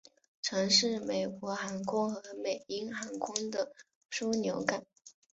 [0.41, 3.71] 曾是美国航空和美鹰航空的
[4.09, 4.83] 枢杻港。